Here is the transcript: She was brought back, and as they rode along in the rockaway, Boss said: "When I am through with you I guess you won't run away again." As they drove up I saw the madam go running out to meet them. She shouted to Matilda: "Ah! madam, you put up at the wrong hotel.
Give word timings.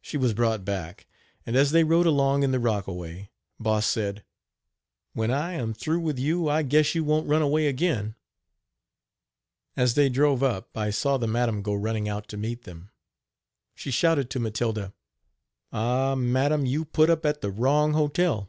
She 0.00 0.16
was 0.16 0.34
brought 0.34 0.64
back, 0.64 1.08
and 1.44 1.56
as 1.56 1.72
they 1.72 1.82
rode 1.82 2.06
along 2.06 2.44
in 2.44 2.52
the 2.52 2.60
rockaway, 2.60 3.32
Boss 3.58 3.86
said: 3.88 4.22
"When 5.14 5.32
I 5.32 5.54
am 5.54 5.74
through 5.74 5.98
with 5.98 6.16
you 6.16 6.48
I 6.48 6.62
guess 6.62 6.94
you 6.94 7.02
won't 7.02 7.26
run 7.26 7.42
away 7.42 7.66
again." 7.66 8.14
As 9.76 9.94
they 9.94 10.08
drove 10.08 10.44
up 10.44 10.76
I 10.78 10.90
saw 10.90 11.16
the 11.16 11.26
madam 11.26 11.60
go 11.60 11.74
running 11.74 12.08
out 12.08 12.28
to 12.28 12.36
meet 12.36 12.62
them. 12.62 12.92
She 13.74 13.90
shouted 13.90 14.30
to 14.30 14.38
Matilda: 14.38 14.94
"Ah! 15.72 16.14
madam, 16.14 16.64
you 16.64 16.84
put 16.84 17.10
up 17.10 17.26
at 17.26 17.40
the 17.40 17.50
wrong 17.50 17.94
hotel. 17.94 18.48